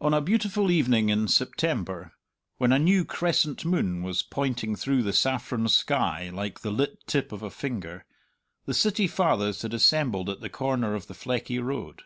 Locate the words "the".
5.02-5.12, 6.60-6.70, 8.66-8.74, 10.38-10.48, 11.08-11.14